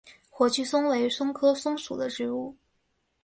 [0.31, 2.55] 火炬松为松科松属的植物。